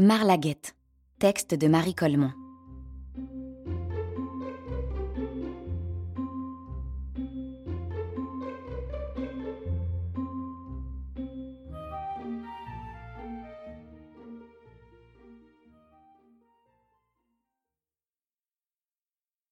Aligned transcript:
Marlaguette, 0.00 0.74
texte 1.18 1.54
de 1.54 1.68
Marie 1.68 1.94
Colmont. 1.94 2.32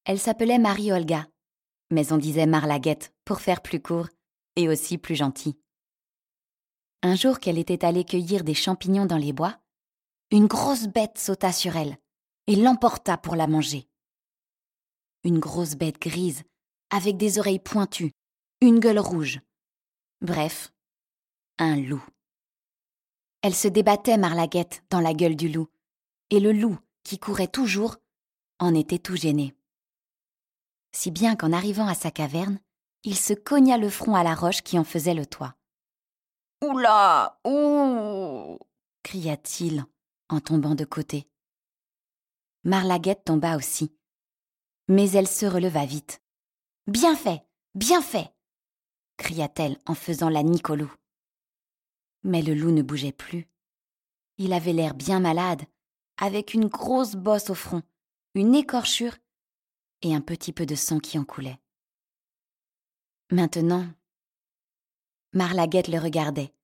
Elle 0.07 0.19
s'appelait 0.19 0.57
Marie-Olga, 0.57 1.27
mais 1.91 2.11
on 2.11 2.17
disait 2.17 2.47
Marlaguette 2.47 3.13
pour 3.27 3.43
faire 3.43 3.61
plus 3.61 3.83
court 3.83 4.09
et 4.57 4.71
aussi 4.71 4.97
plus 4.97 5.15
gentil. 5.15 5.61
Un 7.03 7.17
jour 7.17 7.39
qu'elle 7.39 7.59
était 7.59 7.85
allée 7.85 8.05
cueillir 8.05 8.45
des 8.45 8.55
champignons 8.55 9.05
dans 9.05 9.19
les 9.19 9.35
bois, 9.35 9.61
une 10.31 10.47
grosse 10.47 10.87
bête 10.87 11.19
sauta 11.19 11.53
sur 11.53 11.77
elle 11.77 11.97
et 12.47 12.57
l'emporta 12.57 13.17
pour 13.17 13.37
la 13.37 13.47
manger. 13.47 13.89
Une 15.25 15.39
grosse 15.39 15.75
bête 15.75 16.01
grise, 16.01 16.45
avec 16.91 17.17
des 17.17 17.39
oreilles 17.39 17.59
pointues, 17.59 18.13
une 18.61 18.79
gueule 18.79 18.99
rouge. 18.99 19.41
Bref, 20.21 20.73
un 21.59 21.77
loup. 21.77 22.05
Elle 23.43 23.55
se 23.55 23.69
débattait, 23.69 24.17
Marlaguette, 24.17 24.83
dans 24.91 25.01
la 25.01 25.15
gueule 25.15 25.37
du 25.37 25.49
loup, 25.49 25.69
et 26.31 26.41
le 26.41 26.53
loup, 26.53 26.79
qui 27.05 27.19
courait 27.19 27.49
toujours, 27.49 27.97
en 28.59 28.75
était 28.75 28.99
tout 28.99 29.17
gêné 29.17 29.55
si 30.93 31.11
bien 31.11 31.37
qu'en 31.37 31.53
arrivant 31.53 31.87
à 31.87 31.95
sa 31.95 32.11
caverne, 32.11 32.59
il 33.05 33.17
se 33.17 33.33
cogna 33.33 33.79
le 33.79 33.89
front 33.89 34.15
à 34.15 34.25
la 34.25 34.35
roche 34.35 34.63
qui 34.63 34.79
en 34.79 34.85
faisait 34.85 35.15
le 35.15 35.27
toit. 35.27 35.55
Oula 36.63 37.39
Ouh 37.45 38.59
cria-t-il 39.05 39.85
en 40.29 40.41
tombant 40.41 40.75
de 40.75 40.85
côté. 40.85 41.29
Marlaguette 42.65 43.25
tomba 43.25 43.57
aussi. 43.57 43.93
Mais 44.89 45.11
elle 45.11 45.29
se 45.29 45.47
releva 45.47 45.85
vite. 45.85 46.23
Bien 46.87 47.17
fait 47.17 47.45
Bien 47.75 48.03
fait 48.03 48.33
cria-t-elle 49.19 49.77
en 49.85 49.95
faisant 49.95 50.31
la 50.31 50.43
loup. 50.43 50.95
Mais 52.23 52.41
le 52.41 52.55
loup 52.55 52.71
ne 52.71 52.83
bougeait 52.83 53.13
plus. 53.13 53.47
Il 54.39 54.55
avait 54.55 54.73
l'air 54.73 54.95
bien 54.95 55.21
malade, 55.21 55.65
avec 56.17 56.55
une 56.55 56.69
grosse 56.69 57.15
bosse 57.15 57.51
au 57.51 57.55
front, 57.55 57.83
une 58.35 58.55
écorchure 58.55 59.17
et 60.03 60.15
un 60.15 60.21
petit 60.21 60.53
peu 60.53 60.65
de 60.65 60.75
sang 60.75 61.01
qui 61.01 61.19
en 61.19 61.25
coulait. 61.25 61.61
Maintenant, 63.31 63.87
Marlaguette 65.35 65.89
le 65.89 65.99
regardait, 65.99 66.55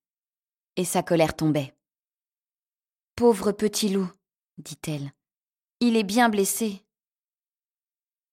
et 0.76 0.84
sa 0.84 1.02
colère 1.02 1.36
tombait. 1.36 1.73
Pauvre 3.16 3.52
petit 3.52 3.90
loup, 3.90 4.10
dit-elle, 4.58 5.12
il 5.78 5.96
est 5.96 6.02
bien 6.02 6.28
blessé. 6.28 6.84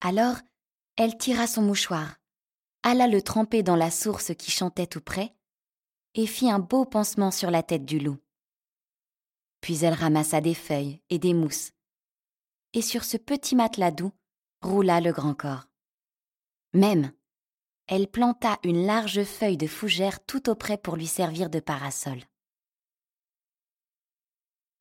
Alors, 0.01 0.37
elle 0.95 1.19
tira 1.19 1.45
son 1.45 1.61
mouchoir, 1.61 2.15
alla 2.81 3.05
le 3.05 3.21
tremper 3.21 3.61
dans 3.61 3.75
la 3.75 3.91
source 3.91 4.33
qui 4.33 4.49
chantait 4.49 4.87
tout 4.87 4.99
près, 5.01 5.35
et 6.15 6.25
fit 6.25 6.49
un 6.49 6.57
beau 6.57 6.85
pansement 6.85 7.29
sur 7.29 7.51
la 7.51 7.61
tête 7.61 7.85
du 7.85 7.99
loup. 7.99 8.17
Puis 9.61 9.85
elle 9.85 9.93
ramassa 9.93 10.41
des 10.41 10.55
feuilles 10.55 10.99
et 11.11 11.19
des 11.19 11.35
mousses, 11.35 11.73
et 12.73 12.81
sur 12.81 13.03
ce 13.03 13.17
petit 13.17 13.55
matelas 13.55 13.91
doux, 13.91 14.11
roula 14.63 14.99
le 14.99 15.11
grand 15.11 15.35
corps. 15.35 15.67
Même, 16.73 17.11
elle 17.85 18.07
planta 18.07 18.57
une 18.63 18.87
large 18.87 19.25
feuille 19.25 19.57
de 19.57 19.67
fougère 19.67 20.25
tout 20.25 20.49
auprès 20.49 20.79
pour 20.79 20.95
lui 20.95 21.05
servir 21.07 21.51
de 21.51 21.59
parasol. 21.59 22.19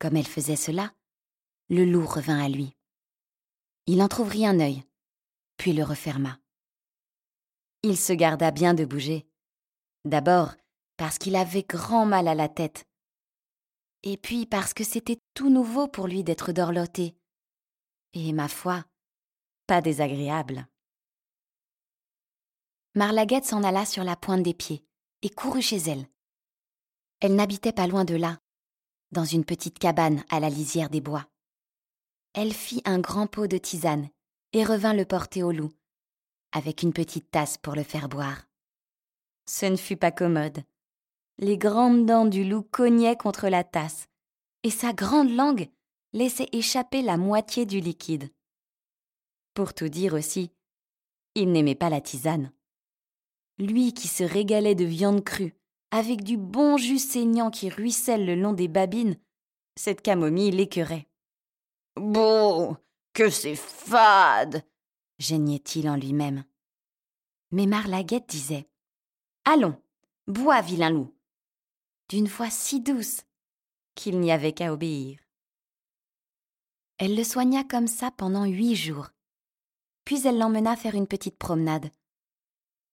Comme 0.01 0.17
elle 0.17 0.27
faisait 0.27 0.55
cela, 0.55 0.95
le 1.69 1.85
loup 1.85 2.07
revint 2.07 2.43
à 2.43 2.49
lui. 2.49 2.75
Il 3.85 4.01
entr'ouvrit 4.01 4.47
un 4.47 4.59
œil, 4.59 4.83
puis 5.57 5.73
le 5.73 5.83
referma. 5.83 6.39
Il 7.83 7.95
se 7.99 8.11
garda 8.11 8.49
bien 8.49 8.73
de 8.73 8.83
bouger. 8.83 9.27
D'abord 10.03 10.55
parce 10.97 11.19
qu'il 11.19 11.35
avait 11.35 11.61
grand 11.61 12.07
mal 12.07 12.27
à 12.27 12.33
la 12.33 12.49
tête, 12.49 12.87
et 14.01 14.17
puis 14.17 14.47
parce 14.47 14.73
que 14.73 14.83
c'était 14.83 15.21
tout 15.35 15.51
nouveau 15.51 15.87
pour 15.87 16.07
lui 16.07 16.23
d'être 16.23 16.51
dorloté. 16.51 17.15
Et 18.13 18.33
ma 18.33 18.47
foi, 18.47 18.83
pas 19.67 19.81
désagréable. 19.81 20.67
Marlaguette 22.95 23.45
s'en 23.45 23.63
alla 23.63 23.85
sur 23.85 24.03
la 24.03 24.15
pointe 24.15 24.41
des 24.41 24.55
pieds 24.55 24.83
et 25.21 25.29
courut 25.29 25.61
chez 25.61 25.77
elle. 25.77 26.07
Elle 27.19 27.35
n'habitait 27.35 27.71
pas 27.71 27.85
loin 27.85 28.03
de 28.03 28.15
là, 28.15 28.39
dans 29.11 29.25
une 29.25 29.45
petite 29.45 29.79
cabane 29.79 30.23
à 30.29 30.39
la 30.39 30.49
lisière 30.49 30.89
des 30.89 31.01
bois. 31.01 31.27
Elle 32.33 32.53
fit 32.53 32.81
un 32.85 32.99
grand 32.99 33.27
pot 33.27 33.47
de 33.47 33.57
tisane 33.57 34.09
et 34.53 34.63
revint 34.63 34.93
le 34.93 35.05
porter 35.05 35.43
au 35.43 35.51
loup, 35.51 35.71
avec 36.51 36.83
une 36.83 36.93
petite 36.93 37.29
tasse 37.29 37.57
pour 37.57 37.75
le 37.75 37.83
faire 37.83 38.09
boire. 38.09 38.47
Ce 39.45 39.65
ne 39.65 39.75
fut 39.75 39.97
pas 39.97 40.11
commode. 40.11 40.63
Les 41.37 41.57
grandes 41.57 42.05
dents 42.05 42.25
du 42.25 42.43
loup 42.43 42.63
cognaient 42.63 43.17
contre 43.17 43.49
la 43.49 43.63
tasse, 43.63 44.07
et 44.63 44.69
sa 44.69 44.93
grande 44.93 45.31
langue 45.31 45.69
laissait 46.13 46.49
échapper 46.51 47.01
la 47.01 47.17
moitié 47.17 47.65
du 47.65 47.79
liquide. 47.79 48.29
Pour 49.53 49.73
tout 49.73 49.89
dire 49.89 50.13
aussi, 50.13 50.51
il 51.35 51.51
n'aimait 51.51 51.75
pas 51.75 51.89
la 51.89 52.01
tisane. 52.01 52.51
Lui 53.57 53.93
qui 53.93 54.07
se 54.07 54.23
régalait 54.23 54.75
de 54.75 54.85
viande 54.85 55.23
crue, 55.23 55.55
avec 55.91 56.23
du 56.23 56.37
bon 56.37 56.77
jus 56.77 56.99
saignant 56.99 57.51
qui 57.51 57.69
ruisselle 57.69 58.25
le 58.25 58.35
long 58.35 58.53
des 58.53 58.67
babines, 58.67 59.17
cette 59.75 60.01
camomille 60.01 60.51
l'écœurait. 60.51 61.07
Bon, 61.95 62.77
que 63.13 63.29
c'est 63.29 63.55
fade 63.55 64.63
geignait-il 65.19 65.87
en 65.87 65.95
lui-même. 65.95 66.43
Mais 67.51 67.67
Marlaguette 67.67 68.27
disait 68.27 68.67
Allons, 69.45 69.79
bois, 70.27 70.61
vilain 70.61 70.89
loup 70.89 71.13
d'une 72.11 72.27
voix 72.27 72.49
si 72.49 72.81
douce 72.81 73.21
qu'il 73.95 74.19
n'y 74.19 74.33
avait 74.33 74.51
qu'à 74.51 74.73
obéir. 74.73 75.17
Elle 76.97 77.15
le 77.15 77.23
soigna 77.23 77.63
comme 77.63 77.87
ça 77.87 78.11
pendant 78.11 78.43
huit 78.43 78.75
jours, 78.75 79.11
puis 80.03 80.27
elle 80.27 80.37
l'emmena 80.37 80.75
faire 80.75 80.95
une 80.95 81.07
petite 81.07 81.37
promenade, 81.37 81.89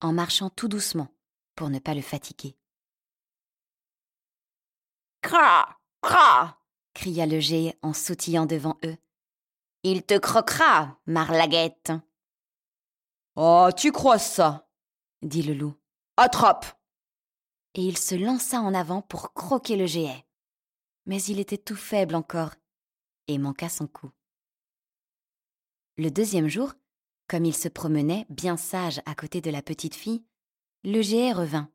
en 0.01 0.13
marchant 0.13 0.51
tout 0.51 0.69
doucement 0.69 1.09
pour 1.57 1.69
ne 1.69 1.81
pas 1.81 1.95
le 1.95 2.01
fatiguer. 2.01 2.58
Cra 5.23 5.79
Cra 6.03 6.59
cria 6.95 7.27
le 7.27 7.41
géant 7.41 7.75
en 7.83 7.93
sautillant 7.93 8.47
devant 8.47 8.77
eux. 8.85 8.97
Il 9.85 10.05
te 10.05 10.19
croquera, 10.19 10.99
Marlaguette. 11.07 11.93
Oh, 13.37 13.69
tu 13.77 13.93
crois 13.93 14.19
ça 14.19 14.69
dit 15.23 15.43
le 15.43 15.55
loup. 15.55 15.75
Attrape 16.17 16.67
Et 17.75 17.83
il 17.83 17.97
se 17.97 18.15
lança 18.15 18.61
en 18.61 18.75
avant 18.75 19.03
pour 19.03 19.33
croquer 19.33 19.77
le 19.77 19.87
géant. 19.87 20.23
Mais 21.07 21.23
il 21.23 21.39
était 21.39 21.59
tout 21.59 21.77
faible 21.77 22.15
encore 22.15 22.55
et 23.29 23.39
manqua 23.39 23.69
son 23.69 23.87
coup. 23.87 24.11
Le 25.97 26.11
deuxième 26.11 26.49
jour, 26.49 26.75
comme 27.29 27.45
il 27.45 27.55
se 27.55 27.69
promenait, 27.69 28.27
bien 28.29 28.57
sage, 28.57 29.01
à 29.07 29.15
côté 29.15 29.41
de 29.41 29.51
la 29.51 29.63
petite 29.63 29.95
fille, 29.95 30.25
le 30.85 31.03
géant 31.03 31.35
revint. 31.35 31.71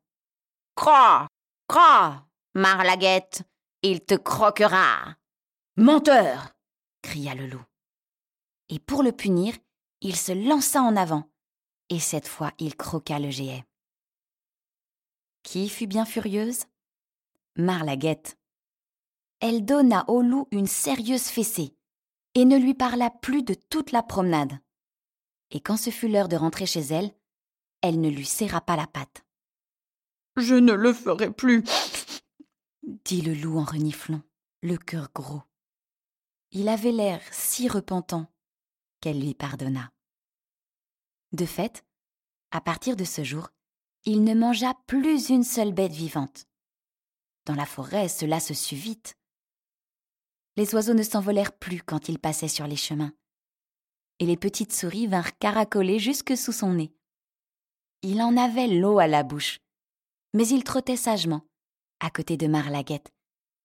Cra 0.76 1.26
Cra 1.68 2.26
Marlaguette, 2.54 3.42
il 3.82 4.00
te 4.04 4.14
croquera 4.14 5.16
Menteur 5.76 6.54
cria 7.02 7.34
le 7.34 7.46
loup. 7.46 7.64
Et 8.68 8.78
pour 8.78 9.02
le 9.02 9.12
punir, 9.12 9.54
il 10.00 10.16
se 10.16 10.32
lança 10.32 10.80
en 10.80 10.96
avant, 10.96 11.30
et 11.90 11.98
cette 12.00 12.28
fois 12.28 12.52
il 12.58 12.76
croqua 12.76 13.18
le 13.18 13.30
géant. 13.30 13.62
Qui 15.42 15.68
fut 15.68 15.86
bien 15.86 16.04
furieuse? 16.04 16.64
Marlaguette. 17.56 18.38
Elle 19.40 19.64
donna 19.64 20.04
au 20.08 20.22
loup 20.22 20.48
une 20.50 20.66
sérieuse 20.66 21.28
fessée, 21.28 21.76
et 22.34 22.44
ne 22.44 22.56
lui 22.56 22.74
parla 22.74 23.10
plus 23.10 23.42
de 23.42 23.54
toute 23.54 23.92
la 23.92 24.02
promenade 24.02 24.58
et 25.54 25.60
quand 25.60 25.76
ce 25.76 25.90
fut 25.90 26.08
l'heure 26.08 26.28
de 26.28 26.36
rentrer 26.36 26.66
chez 26.66 26.80
elle, 26.80 27.10
elle 27.80 28.00
ne 28.00 28.10
lui 28.10 28.26
serra 28.26 28.60
pas 28.60 28.76
la 28.76 28.86
patte. 28.86 29.24
Je 30.36 30.56
ne 30.56 30.72
le 30.72 30.92
ferai 30.92 31.30
plus, 31.30 31.62
dit 33.04 33.22
le 33.22 33.34
loup 33.34 33.58
en 33.58 33.64
reniflant, 33.64 34.22
le 34.62 34.76
cœur 34.76 35.10
gros. 35.14 35.42
Il 36.50 36.68
avait 36.68 36.92
l'air 36.92 37.20
si 37.32 37.68
repentant 37.68 38.26
qu'elle 39.00 39.20
lui 39.20 39.34
pardonna. 39.34 39.92
De 41.32 41.46
fait, 41.46 41.84
à 42.50 42.60
partir 42.60 42.96
de 42.96 43.04
ce 43.04 43.24
jour, 43.24 43.50
il 44.04 44.22
ne 44.22 44.34
mangea 44.34 44.74
plus 44.86 45.28
une 45.30 45.44
seule 45.44 45.72
bête 45.72 45.92
vivante. 45.92 46.46
Dans 47.46 47.54
la 47.54 47.66
forêt, 47.66 48.08
cela 48.08 48.40
se 48.40 48.54
sut 48.54 48.76
vite. 48.76 49.16
Les 50.56 50.74
oiseaux 50.74 50.94
ne 50.94 51.02
s'envolèrent 51.02 51.56
plus 51.56 51.82
quand 51.82 52.08
ils 52.08 52.18
passaient 52.18 52.48
sur 52.48 52.66
les 52.66 52.76
chemins 52.76 53.12
et 54.18 54.26
les 54.26 54.36
petites 54.36 54.72
souris 54.72 55.06
vinrent 55.06 55.36
caracoler 55.38 55.98
jusque 55.98 56.36
sous 56.36 56.52
son 56.52 56.74
nez. 56.74 56.92
Il 58.02 58.22
en 58.22 58.36
avait 58.36 58.68
l'eau 58.68 58.98
à 58.98 59.06
la 59.06 59.22
bouche, 59.22 59.60
mais 60.34 60.46
il 60.48 60.64
trottait 60.64 60.96
sagement, 60.96 61.42
à 62.00 62.10
côté 62.10 62.36
de 62.36 62.46
Marlaguette, 62.46 63.12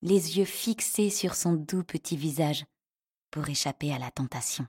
les 0.01 0.37
yeux 0.37 0.45
fixés 0.45 1.09
sur 1.09 1.35
son 1.35 1.53
doux 1.53 1.83
petit 1.83 2.17
visage, 2.17 2.65
pour 3.31 3.47
échapper 3.49 3.93
à 3.93 3.99
la 3.99 4.11
tentation. 4.11 4.67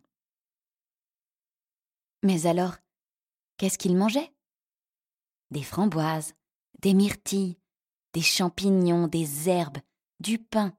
Mais 2.22 2.46
alors, 2.46 2.76
qu'est-ce 3.56 3.78
qu'il 3.78 3.96
mangeait? 3.96 4.32
Des 5.50 5.62
framboises, 5.62 6.34
des 6.80 6.94
myrtilles, 6.94 7.58
des 8.12 8.22
champignons, 8.22 9.06
des 9.06 9.48
herbes, 9.48 9.78
du 10.18 10.38
pain 10.38 10.76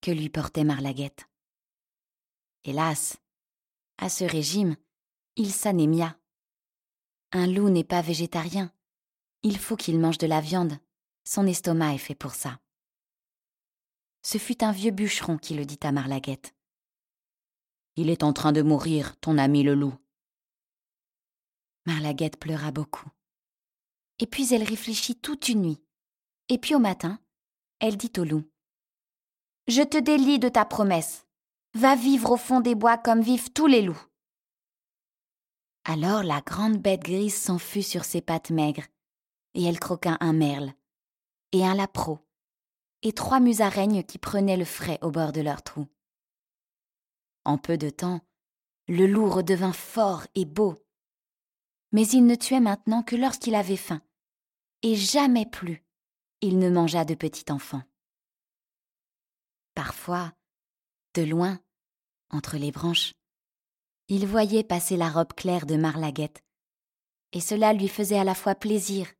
que 0.00 0.10
lui 0.10 0.28
portait 0.28 0.64
Marlaguette. 0.64 1.28
Hélas, 2.64 3.18
à 3.98 4.08
ce 4.08 4.24
régime, 4.24 4.76
il 5.36 5.52
s'anémia. 5.52 6.18
Un 7.32 7.46
loup 7.46 7.68
n'est 7.68 7.84
pas 7.84 8.00
végétarien. 8.00 8.72
Il 9.42 9.58
faut 9.58 9.76
qu'il 9.76 9.98
mange 9.98 10.18
de 10.18 10.26
la 10.26 10.40
viande. 10.40 10.78
Son 11.30 11.46
estomac 11.46 11.92
est 11.92 11.98
fait 11.98 12.14
pour 12.14 12.32
ça. 12.32 12.58
Ce 14.22 14.38
fut 14.38 14.64
un 14.64 14.72
vieux 14.72 14.92
bûcheron 14.92 15.36
qui 15.36 15.52
le 15.52 15.66
dit 15.66 15.78
à 15.82 15.92
Marlaguette. 15.92 16.54
Il 17.96 18.08
est 18.08 18.22
en 18.22 18.32
train 18.32 18.50
de 18.50 18.62
mourir, 18.62 19.14
ton 19.20 19.36
ami 19.36 19.62
le 19.62 19.74
loup. 19.74 19.92
Marlaguette 21.84 22.38
pleura 22.38 22.70
beaucoup. 22.70 23.10
Et 24.20 24.26
puis 24.26 24.54
elle 24.54 24.62
réfléchit 24.62 25.16
toute 25.16 25.50
une 25.50 25.60
nuit. 25.60 25.82
Et 26.48 26.56
puis 26.56 26.74
au 26.74 26.78
matin, 26.78 27.20
elle 27.78 27.98
dit 27.98 28.12
au 28.16 28.24
loup. 28.24 28.50
Je 29.66 29.82
te 29.82 29.98
délie 29.98 30.38
de 30.38 30.48
ta 30.48 30.64
promesse. 30.64 31.26
Va 31.74 31.94
vivre 31.94 32.30
au 32.30 32.36
fond 32.38 32.60
des 32.60 32.74
bois 32.74 32.96
comme 32.96 33.20
vivent 33.20 33.52
tous 33.52 33.66
les 33.66 33.82
loups. 33.82 34.02
Alors 35.84 36.22
la 36.22 36.40
grande 36.40 36.78
bête 36.78 37.02
grise 37.02 37.36
s'en 37.36 37.58
fut 37.58 37.82
sur 37.82 38.06
ses 38.06 38.22
pattes 38.22 38.48
maigres, 38.48 38.86
et 39.52 39.64
elle 39.64 39.78
croqua 39.78 40.16
un 40.20 40.32
merle, 40.32 40.72
et 41.52 41.64
un 41.66 41.74
lapreau, 41.74 42.18
et 43.02 43.12
trois 43.12 43.40
musaraignes 43.40 44.02
qui 44.02 44.18
prenaient 44.18 44.56
le 44.56 44.64
frais 44.64 44.98
au 45.02 45.10
bord 45.10 45.32
de 45.32 45.40
leur 45.40 45.62
trou. 45.62 45.86
En 47.44 47.58
peu 47.58 47.78
de 47.78 47.90
temps, 47.90 48.20
le 48.88 49.06
loup 49.06 49.28
redevint 49.30 49.72
fort 49.72 50.26
et 50.34 50.44
beau. 50.44 50.76
Mais 51.92 52.06
il 52.08 52.26
ne 52.26 52.34
tuait 52.34 52.60
maintenant 52.60 53.02
que 53.02 53.16
lorsqu'il 53.16 53.54
avait 53.54 53.76
faim, 53.76 54.02
et 54.82 54.94
jamais 54.94 55.46
plus 55.46 55.84
il 56.40 56.58
ne 56.58 56.70
mangea 56.70 57.04
de 57.04 57.14
petit 57.14 57.50
enfant. 57.50 57.82
Parfois, 59.74 60.32
de 61.14 61.22
loin, 61.22 61.60
entre 62.30 62.56
les 62.56 62.70
branches, 62.70 63.14
il 64.08 64.26
voyait 64.26 64.64
passer 64.64 64.96
la 64.96 65.10
robe 65.10 65.32
claire 65.34 65.66
de 65.66 65.76
Marlaguette, 65.76 66.42
et 67.32 67.40
cela 67.40 67.72
lui 67.72 67.88
faisait 67.88 68.18
à 68.18 68.24
la 68.24 68.34
fois 68.34 68.54
plaisir 68.54 69.12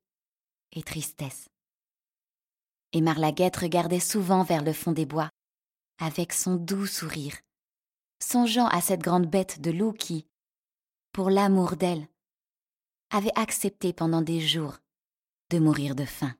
et 0.72 0.82
tristesse. 0.82 1.48
Et 2.93 3.00
Marlaguette 3.00 3.56
regardait 3.56 4.00
souvent 4.00 4.43
vers 4.43 4.62
le 4.62 4.73
fond 4.73 4.93
des 4.93 5.06
bois, 5.06 5.31
avec 5.99 6.32
son 6.32 6.56
doux 6.56 6.87
sourire, 6.87 7.37
songeant 8.23 8.67
à 8.69 8.81
cette 8.81 9.02
grande 9.02 9.26
bête 9.26 9.61
de 9.61 9.70
loup 9.70 9.93
qui, 9.93 10.26
pour 11.12 11.31
l'amour 11.31 11.76
d'elle, 11.76 12.08
avait 13.11 13.37
accepté 13.37 13.93
pendant 13.93 14.23
des 14.23 14.40
jours 14.40 14.79
de 15.50 15.58
mourir 15.58 15.94
de 15.94 16.05
faim. 16.05 16.35